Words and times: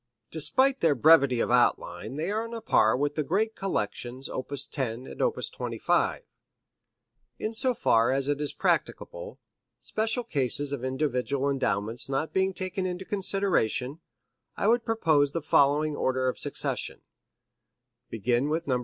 Despite 0.31 0.79
their 0.79 0.95
brevity 0.95 1.39
of 1.41 1.51
outline 1.51 2.15
they 2.15 2.31
are 2.31 2.43
on 2.43 2.55
a 2.55 2.61
par 2.61 2.97
with 2.97 3.13
the 3.13 3.23
great 3.23 3.53
collections 3.53 4.27
op. 4.27 4.49
10 4.51 5.05
and 5.05 5.21
op. 5.21 5.35
25. 5.39 6.23
In 7.37 7.53
so 7.53 7.75
far 7.75 8.11
as 8.11 8.27
it 8.27 8.41
is 8.41 8.51
practicable 8.51 9.37
special 9.79 10.23
cases 10.23 10.73
of 10.73 10.83
individual 10.83 11.51
endowments 11.51 12.09
not 12.09 12.33
being 12.33 12.51
taken 12.51 12.87
into 12.87 13.05
consideration 13.05 13.99
I 14.57 14.65
would 14.65 14.85
propose 14.85 15.33
the 15.33 15.41
following 15.43 15.95
order 15.95 16.27
of 16.27 16.39
succession: 16.39 17.01
Begin 18.09 18.49
with 18.49 18.65
Nos. 18.65 18.79